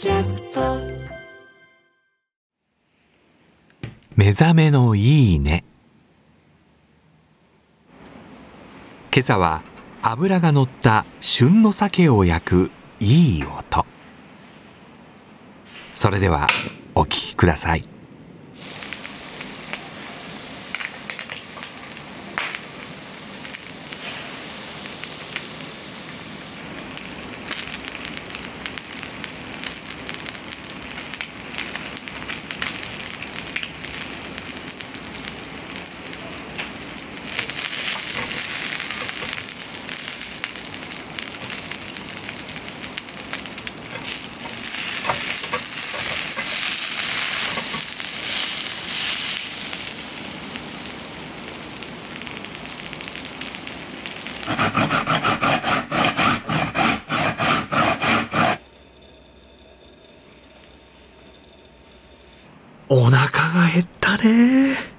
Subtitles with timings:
[0.00, 0.78] キャスト。
[4.16, 5.62] 目覚めのいいね。
[9.12, 9.60] 今朝は
[10.00, 13.84] 油が乗った旬の鮭を焼くいい音。
[15.92, 16.46] それでは
[16.94, 17.84] お聞きください。
[62.92, 64.89] お腹が減ったね。